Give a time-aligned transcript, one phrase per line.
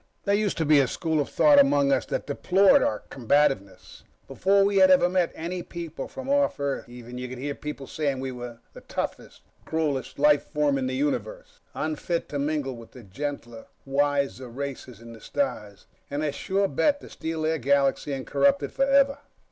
[0.23, 4.65] There used to be a school of thought among us that deplored our combativeness; before
[4.65, 8.19] we had ever met any people from off Earth, even, you could hear people saying
[8.19, 13.67] we were toughest, cruelest life form in the Universe, unfit to mingle with the gentler
[13.85, 18.63] wiser races in the stars, and a sure bet to steal their galaxy and corrupt
[18.63, 19.19] it forever.